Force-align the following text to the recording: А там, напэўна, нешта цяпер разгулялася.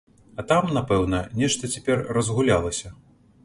А 0.39 0.45
там, 0.51 0.71
напэўна, 0.77 1.21
нешта 1.43 1.71
цяпер 1.77 2.03
разгулялася. 2.21 2.87